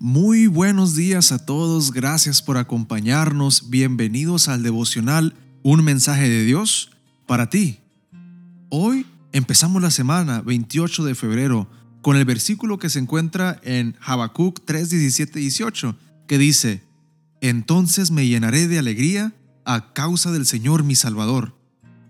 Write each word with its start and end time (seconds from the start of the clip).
Muy 0.00 0.46
buenos 0.46 0.94
días 0.94 1.32
a 1.32 1.44
todos, 1.44 1.90
gracias 1.90 2.40
por 2.40 2.56
acompañarnos, 2.56 3.68
bienvenidos 3.68 4.46
al 4.46 4.62
devocional 4.62 5.34
Un 5.64 5.82
mensaje 5.82 6.28
de 6.28 6.44
Dios 6.44 6.92
para 7.26 7.50
ti. 7.50 7.80
Hoy 8.68 9.06
empezamos 9.32 9.82
la 9.82 9.90
semana 9.90 10.40
28 10.42 11.04
de 11.04 11.16
febrero 11.16 11.68
con 12.00 12.16
el 12.16 12.24
versículo 12.24 12.78
que 12.78 12.90
se 12.90 13.00
encuentra 13.00 13.60
en 13.64 13.96
Habacuc 14.00 14.60
3, 14.64 14.88
17 14.88 15.40
y 15.40 15.42
18, 15.42 15.96
que 16.28 16.38
dice, 16.38 16.84
Entonces 17.40 18.12
me 18.12 18.28
llenaré 18.28 18.68
de 18.68 18.78
alegría 18.78 19.34
a 19.64 19.92
causa 19.94 20.30
del 20.30 20.46
Señor 20.46 20.84
mi 20.84 20.94
Salvador. 20.94 21.56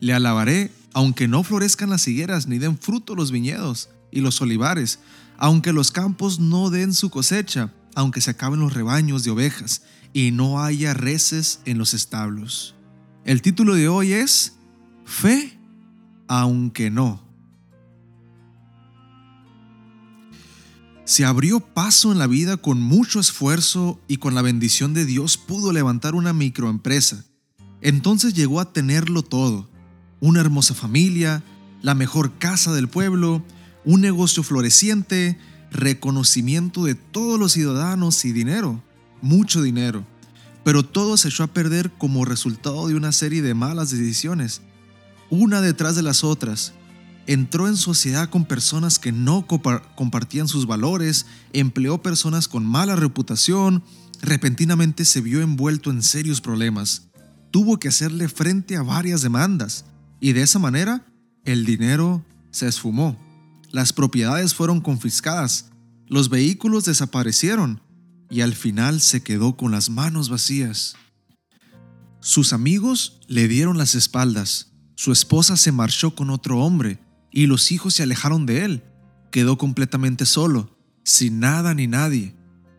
Le 0.00 0.12
alabaré 0.12 0.72
aunque 0.92 1.26
no 1.26 1.42
florezcan 1.42 1.88
las 1.88 2.06
higueras 2.06 2.48
ni 2.48 2.58
den 2.58 2.76
fruto 2.76 3.14
los 3.14 3.32
viñedos 3.32 3.88
y 4.10 4.20
los 4.20 4.42
olivares, 4.42 4.98
aunque 5.38 5.72
los 5.72 5.90
campos 5.90 6.38
no 6.38 6.68
den 6.68 6.92
su 6.92 7.08
cosecha, 7.08 7.72
aunque 7.98 8.20
se 8.20 8.30
acaben 8.30 8.60
los 8.60 8.74
rebaños 8.74 9.24
de 9.24 9.32
ovejas 9.32 9.82
y 10.12 10.30
no 10.30 10.62
haya 10.62 10.94
reces 10.94 11.58
en 11.64 11.78
los 11.78 11.94
establos. 11.94 12.76
El 13.24 13.42
título 13.42 13.74
de 13.74 13.88
hoy 13.88 14.12
es 14.12 14.56
Fe, 15.04 15.58
aunque 16.28 16.92
no. 16.92 17.20
Se 21.04 21.24
abrió 21.24 21.58
paso 21.58 22.12
en 22.12 22.20
la 22.20 22.28
vida 22.28 22.56
con 22.56 22.80
mucho 22.80 23.18
esfuerzo 23.18 24.00
y 24.06 24.18
con 24.18 24.36
la 24.36 24.42
bendición 24.42 24.94
de 24.94 25.04
Dios 25.04 25.36
pudo 25.36 25.72
levantar 25.72 26.14
una 26.14 26.32
microempresa. 26.32 27.24
Entonces 27.80 28.32
llegó 28.32 28.60
a 28.60 28.72
tenerlo 28.72 29.24
todo, 29.24 29.68
una 30.20 30.38
hermosa 30.38 30.72
familia, 30.72 31.42
la 31.82 31.96
mejor 31.96 32.38
casa 32.38 32.72
del 32.72 32.86
pueblo, 32.86 33.42
un 33.84 34.00
negocio 34.02 34.44
floreciente, 34.44 35.36
reconocimiento 35.70 36.84
de 36.84 36.94
todos 36.94 37.38
los 37.38 37.52
ciudadanos 37.52 38.24
y 38.24 38.32
dinero, 38.32 38.82
mucho 39.20 39.62
dinero. 39.62 40.04
Pero 40.64 40.82
todo 40.82 41.16
se 41.16 41.28
echó 41.28 41.44
a 41.44 41.48
perder 41.48 41.90
como 41.92 42.24
resultado 42.24 42.88
de 42.88 42.94
una 42.94 43.12
serie 43.12 43.42
de 43.42 43.54
malas 43.54 43.90
decisiones, 43.90 44.62
una 45.30 45.60
detrás 45.60 45.96
de 45.96 46.02
las 46.02 46.24
otras. 46.24 46.72
Entró 47.26 47.68
en 47.68 47.76
sociedad 47.76 48.30
con 48.30 48.44
personas 48.44 48.98
que 48.98 49.12
no 49.12 49.46
compartían 49.46 50.48
sus 50.48 50.66
valores, 50.66 51.26
empleó 51.52 52.02
personas 52.02 52.48
con 52.48 52.64
mala 52.64 52.96
reputación, 52.96 53.82
repentinamente 54.22 55.04
se 55.04 55.20
vio 55.20 55.42
envuelto 55.42 55.90
en 55.90 56.02
serios 56.02 56.40
problemas. 56.40 57.08
Tuvo 57.50 57.78
que 57.78 57.88
hacerle 57.88 58.28
frente 58.28 58.76
a 58.76 58.82
varias 58.82 59.22
demandas 59.22 59.84
y 60.20 60.32
de 60.32 60.42
esa 60.42 60.58
manera 60.58 61.06
el 61.44 61.64
dinero 61.64 62.24
se 62.50 62.66
esfumó. 62.66 63.27
Las 63.70 63.92
propiedades 63.92 64.54
fueron 64.54 64.80
confiscadas, 64.80 65.70
los 66.06 66.30
vehículos 66.30 66.84
desaparecieron 66.84 67.82
y 68.30 68.40
al 68.40 68.54
final 68.54 69.00
se 69.00 69.22
quedó 69.22 69.56
con 69.56 69.70
las 69.70 69.90
manos 69.90 70.30
vacías. 70.30 70.96
Sus 72.20 72.52
amigos 72.52 73.20
le 73.28 73.46
dieron 73.46 73.76
las 73.76 73.94
espaldas, 73.94 74.72
su 74.96 75.12
esposa 75.12 75.56
se 75.56 75.70
marchó 75.70 76.14
con 76.14 76.30
otro 76.30 76.60
hombre 76.60 76.98
y 77.30 77.46
los 77.46 77.70
hijos 77.70 77.94
se 77.94 78.02
alejaron 78.02 78.46
de 78.46 78.64
él. 78.64 78.84
Quedó 79.30 79.58
completamente 79.58 80.24
solo, 80.24 80.76
sin 81.04 81.38
nada 81.38 81.74
ni 81.74 81.86
nadie. 81.86 82.34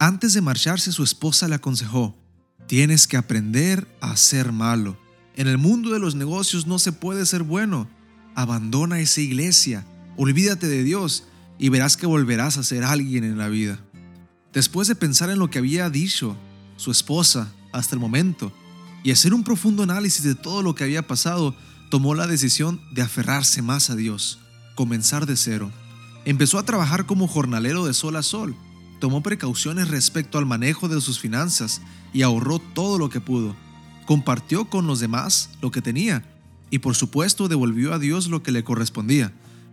Antes 0.00 0.34
de 0.34 0.40
marcharse 0.40 0.90
su 0.90 1.04
esposa 1.04 1.46
le 1.46 1.54
aconsejó, 1.54 2.18
tienes 2.66 3.06
que 3.06 3.16
aprender 3.16 3.86
a 4.00 4.16
ser 4.16 4.50
malo. 4.50 4.98
En 5.36 5.46
el 5.46 5.58
mundo 5.58 5.90
de 5.90 6.00
los 6.00 6.14
negocios 6.16 6.66
no 6.66 6.78
se 6.78 6.92
puede 6.92 7.24
ser 7.24 7.44
bueno. 7.44 7.88
Abandona 8.34 9.00
esa 9.00 9.20
iglesia, 9.20 9.86
Olvídate 10.16 10.68
de 10.68 10.84
Dios 10.84 11.24
y 11.58 11.68
verás 11.68 11.96
que 11.96 12.06
volverás 12.06 12.58
a 12.58 12.62
ser 12.62 12.84
alguien 12.84 13.24
en 13.24 13.38
la 13.38 13.48
vida. 13.48 13.78
Después 14.52 14.88
de 14.88 14.94
pensar 14.94 15.30
en 15.30 15.38
lo 15.38 15.48
que 15.48 15.58
había 15.58 15.88
dicho 15.88 16.36
su 16.76 16.90
esposa 16.90 17.52
hasta 17.72 17.94
el 17.94 18.00
momento 18.00 18.52
y 19.02 19.10
hacer 19.10 19.32
un 19.32 19.44
profundo 19.44 19.82
análisis 19.82 20.22
de 20.22 20.34
todo 20.34 20.62
lo 20.62 20.74
que 20.74 20.84
había 20.84 21.06
pasado, 21.06 21.54
tomó 21.90 22.14
la 22.14 22.26
decisión 22.26 22.80
de 22.92 23.02
aferrarse 23.02 23.62
más 23.62 23.90
a 23.90 23.96
Dios, 23.96 24.38
comenzar 24.74 25.26
de 25.26 25.36
cero. 25.36 25.70
Empezó 26.24 26.58
a 26.58 26.64
trabajar 26.64 27.06
como 27.06 27.26
jornalero 27.26 27.86
de 27.86 27.94
sol 27.94 28.16
a 28.16 28.22
sol, 28.22 28.54
tomó 29.00 29.22
precauciones 29.22 29.88
respecto 29.88 30.38
al 30.38 30.46
manejo 30.46 30.88
de 30.88 31.00
sus 31.00 31.18
finanzas 31.18 31.80
y 32.12 32.22
ahorró 32.22 32.58
todo 32.58 32.98
lo 32.98 33.08
que 33.08 33.20
pudo. 33.20 33.56
Compartió 34.06 34.66
con 34.66 34.86
los 34.86 35.00
demás 35.00 35.50
lo 35.60 35.70
que 35.70 35.82
tenía 35.82 36.24
y 36.70 36.78
por 36.78 36.94
supuesto 36.94 37.48
devolvió 37.48 37.92
a 37.92 37.98
Dios 37.98 38.28
lo 38.28 38.42
que 38.42 38.52
le 38.52 38.64
correspondía. 38.64 39.32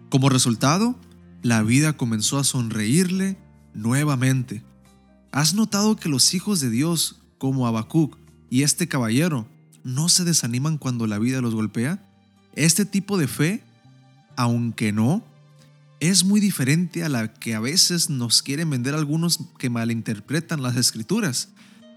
Como 0.10 0.30
resultado, 0.30 0.96
la 1.44 1.62
vida 1.62 1.94
comenzó 1.94 2.40
a 2.40 2.44
sonreírle 2.44 3.38
nuevamente. 3.76 4.64
¿Has 5.32 5.54
notado 5.54 5.96
que 5.96 6.10
los 6.10 6.34
hijos 6.34 6.60
de 6.60 6.72
Dios, 6.72 7.22
como 7.38 7.68
Habacuc 7.68 8.18
y 8.50 8.64
este 8.64 8.88
caballero, 8.88 9.48
no 9.84 10.10
se 10.10 10.24
desaniman 10.24 10.80
cuando 10.80 11.06
la 11.06 11.20
vida 11.20 11.42
los 11.42 11.54
golpea? 11.54 12.04
Este 12.56 12.86
tipo 12.86 13.20
de 13.20 13.28
fe, 13.28 13.64
aunque 14.36 14.92
no, 14.92 15.24
es 16.00 16.24
muy 16.24 16.40
diferente 16.40 17.04
a 17.04 17.10
la 17.10 17.32
que 17.32 17.54
a 17.54 17.60
veces 17.60 18.10
nos 18.10 18.42
quieren 18.42 18.72
vender 18.72 18.96
algunos 18.96 19.40
que 19.60 19.70
malinterpretan 19.70 20.64
las 20.64 20.76
escrituras. 20.76 21.50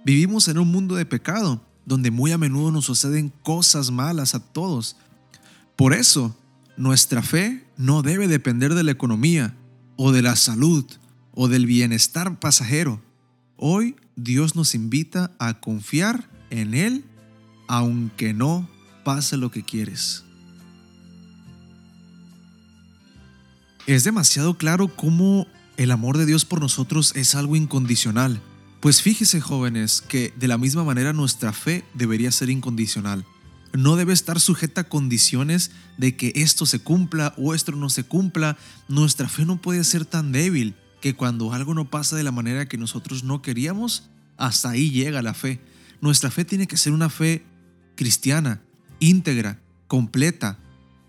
Vivimos 0.05 0.49
en 0.49 0.59
un 0.59 0.71
mundo 0.71 0.97
de 0.97 1.07
pecado, 1.07 1.65
donde 1.87 2.11
muy 2.11 2.31
a 2.33 2.39
menudo 2.39 2.73
nos 2.73 2.85
suceden 2.85 3.33
cosas 3.43 3.91
malas 3.91 4.35
a 4.35 4.41
todos. 4.41 4.97
Por 5.77 5.95
eso, 5.95 6.37
nuestra 6.77 7.23
fe 7.23 7.65
no 7.83 8.03
debe 8.03 8.29
depender 8.29 8.75
de 8.75 8.85
la 8.85 8.93
economía 8.93 9.57
o 9.97 10.13
de 10.13 10.23
la 10.23 10.37
salud 10.37 10.85
o 11.33 11.49
del 11.49 11.67
bienestar 11.67 12.39
pasajero. 12.39 13.03
Hoy 13.57 13.97
Dios 14.15 14.55
nos 14.55 14.75
invita 14.75 15.33
a 15.41 15.61
confiar 15.61 16.31
en 16.51 16.75
Él 16.75 17.05
aunque 17.67 18.35
no 18.35 18.69
pase 19.05 19.37
lo 19.37 19.51
que 19.51 19.65
quieres. 19.65 20.25
Es 23.87 24.05
demasiado 24.05 24.57
claro 24.57 24.95
cómo 24.95 25.49
el 25.77 25.91
amor 25.91 26.19
de 26.19 26.27
Dios 26.27 26.45
por 26.45 26.61
nosotros 26.61 27.13
es 27.17 27.35
algo 27.35 27.57
incondicional. 27.57 28.41
Pues 28.81 29.03
fíjese 29.03 29.41
jóvenes 29.41 30.03
que 30.03 30.33
de 30.39 30.47
la 30.47 30.59
misma 30.59 30.85
manera 30.85 31.13
nuestra 31.13 31.53
fe 31.53 31.85
debería 31.95 32.31
ser 32.31 32.49
incondicional 32.49 33.25
no 33.73 33.97
debe 33.97 34.13
estar 34.13 34.41
sujeta 34.41 34.83
a 34.83 34.89
condiciones 34.89 35.71
de 35.97 36.17
que 36.17 36.33
esto 36.37 36.67
se 36.67 36.79
cumpla 36.79 37.35
o 37.37 37.55
esto 37.55 37.73
no 37.73 37.91
se 37.91 38.05
cumpla. 38.05 38.57
Nuestra 38.89 39.29
fe 39.29 39.45
no 39.45 39.61
puede 39.61 39.85
ser 39.85 40.05
tan 40.05 40.33
débil 40.33 40.75
que 41.01 41.15
cuando 41.15 41.53
algo 41.53 41.75
no 41.75 41.91
pasa 41.91 42.17
de 42.17 42.23
la 42.23 42.33
manera 42.33 42.69
que 42.69 42.79
nosotros 42.79 43.25
no 43.25 43.43
queríamos, 43.43 44.09
hasta 44.37 44.71
ahí 44.71 44.91
llega 44.91 45.23
la 45.23 45.35
fe. 45.35 45.61
Nuestra 46.01 46.31
fe 46.31 46.45
tiene 46.45 46.67
que 46.67 46.77
ser 46.77 46.93
una 46.93 47.09
fe 47.09 47.45
cristiana, 47.97 48.63
íntegra, 49.01 49.61
completa, 49.89 50.59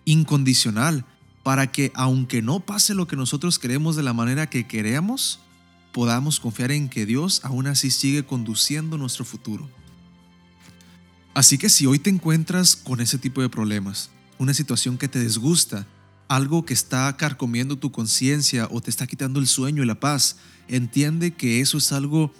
incondicional, 0.06 1.06
para 1.44 1.72
que 1.72 1.92
aunque 1.96 2.42
no 2.42 2.62
pase 2.62 2.94
lo 2.94 3.08
que 3.08 3.16
nosotros 3.16 3.60
queremos 3.60 3.96
de 3.96 4.04
la 4.04 4.14
manera 4.14 4.50
que 4.50 4.66
queremos, 4.66 5.40
podamos 5.92 6.40
confiar 6.40 6.72
en 6.72 6.90
que 6.90 7.06
Dios 7.06 7.42
aún 7.44 7.68
así 7.68 7.92
sigue 7.92 8.24
conduciendo 8.24 8.98
nuestro 8.98 9.26
futuro. 9.26 9.70
Así 11.34 11.58
que 11.58 11.70
si 11.70 11.86
hoy 11.86 12.00
te 12.00 12.12
encuentras 12.12 12.76
con 12.76 13.02
ese 13.02 13.18
tipo 13.18 13.42
de 13.42 13.50
problemas, 13.50 14.12
una 14.38 14.54
situación 14.54 14.98
que 14.98 15.08
te 15.08 15.20
desgusta, 15.20 15.88
algo 16.28 16.64
que 16.66 16.74
está 16.74 17.16
carcomiendo 17.18 17.78
tu 17.78 17.92
conciencia 17.92 18.68
o 18.72 18.82
te 18.82 18.90
está 18.90 19.08
quitando 19.08 19.40
el 19.40 19.48
sueño 19.48 19.84
y 19.84 19.86
la 19.88 20.00
paz, 20.00 20.38
entiende 20.68 21.34
que 21.34 21.60
eso 21.60 21.78
es 21.78 21.92
algo 21.92 22.32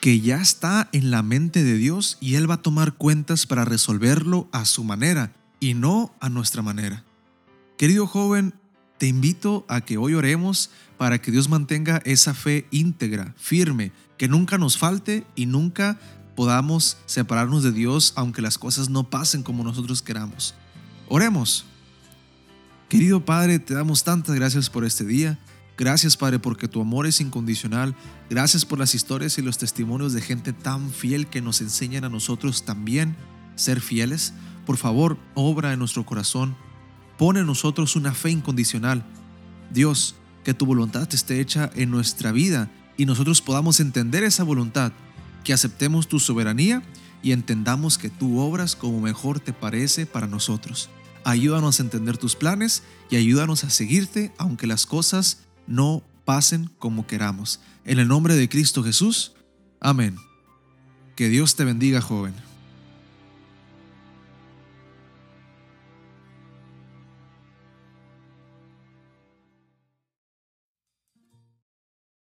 que 0.00 0.20
ya 0.20 0.42
está 0.42 0.90
en 0.92 1.10
la 1.10 1.22
mente 1.22 1.64
de 1.64 1.78
Dios 1.78 2.18
y 2.20 2.34
Él 2.34 2.48
va 2.48 2.56
a 2.56 2.62
tomar 2.62 2.92
cuentas 2.94 3.46
para 3.46 3.64
resolverlo 3.64 4.48
a 4.52 4.66
su 4.66 4.84
manera 4.84 5.32
y 5.58 5.72
no 5.72 6.14
a 6.20 6.28
nuestra 6.28 6.60
manera. 6.60 7.04
Querido 7.78 8.06
joven, 8.06 8.52
te 8.98 9.06
invito 9.06 9.64
a 9.68 9.80
que 9.80 9.96
hoy 9.96 10.12
oremos 10.12 10.70
para 10.98 11.20
que 11.20 11.30
Dios 11.30 11.48
mantenga 11.48 12.02
esa 12.04 12.34
fe 12.34 12.66
íntegra, 12.70 13.34
firme, 13.38 13.92
que 14.18 14.28
nunca 14.28 14.58
nos 14.58 14.76
falte 14.76 15.26
y 15.34 15.46
nunca 15.46 15.98
podamos 16.34 16.96
separarnos 17.06 17.62
de 17.62 17.72
Dios 17.72 18.12
aunque 18.16 18.42
las 18.42 18.58
cosas 18.58 18.88
no 18.88 19.08
pasen 19.10 19.42
como 19.42 19.64
nosotros 19.64 20.02
queramos. 20.02 20.54
Oremos. 21.08 21.64
Querido 22.88 23.24
Padre, 23.24 23.58
te 23.58 23.74
damos 23.74 24.04
tantas 24.04 24.34
gracias 24.34 24.70
por 24.70 24.84
este 24.84 25.04
día. 25.04 25.38
Gracias 25.76 26.16
Padre 26.16 26.38
porque 26.38 26.68
tu 26.68 26.80
amor 26.80 27.06
es 27.06 27.20
incondicional. 27.20 27.96
Gracias 28.30 28.64
por 28.64 28.78
las 28.78 28.94
historias 28.94 29.38
y 29.38 29.42
los 29.42 29.58
testimonios 29.58 30.12
de 30.12 30.20
gente 30.20 30.52
tan 30.52 30.90
fiel 30.90 31.26
que 31.26 31.40
nos 31.40 31.60
enseñan 31.60 32.04
a 32.04 32.08
nosotros 32.08 32.64
también 32.64 33.16
ser 33.56 33.80
fieles. 33.80 34.32
Por 34.66 34.76
favor, 34.76 35.18
obra 35.34 35.72
en 35.72 35.78
nuestro 35.78 36.06
corazón. 36.06 36.56
Pone 37.18 37.40
en 37.40 37.46
nosotros 37.46 37.96
una 37.96 38.14
fe 38.14 38.30
incondicional. 38.30 39.04
Dios, 39.72 40.14
que 40.44 40.54
tu 40.54 40.66
voluntad 40.66 41.08
esté 41.12 41.40
hecha 41.40 41.70
en 41.74 41.90
nuestra 41.90 42.30
vida 42.30 42.70
y 42.96 43.06
nosotros 43.06 43.40
podamos 43.40 43.80
entender 43.80 44.22
esa 44.22 44.44
voluntad 44.44 44.92
que 45.44 45.52
aceptemos 45.52 46.08
tu 46.08 46.18
soberanía 46.18 46.82
y 47.22 47.32
entendamos 47.32 47.98
que 47.98 48.10
tú 48.10 48.40
obras 48.40 48.74
como 48.74 49.00
mejor 49.00 49.40
te 49.40 49.52
parece 49.52 50.06
para 50.06 50.26
nosotros. 50.26 50.90
Ayúdanos 51.24 51.78
a 51.78 51.82
entender 51.84 52.18
tus 52.18 52.36
planes 52.36 52.82
y 53.10 53.16
ayúdanos 53.16 53.64
a 53.64 53.70
seguirte 53.70 54.32
aunque 54.36 54.66
las 54.66 54.84
cosas 54.86 55.38
no 55.66 56.02
pasen 56.24 56.70
como 56.78 57.06
queramos. 57.06 57.60
En 57.84 57.98
el 57.98 58.08
nombre 58.08 58.34
de 58.34 58.48
Cristo 58.48 58.82
Jesús. 58.82 59.32
Amén. 59.80 60.16
Que 61.16 61.28
Dios 61.28 61.56
te 61.56 61.64
bendiga, 61.64 62.00
joven. 62.00 62.34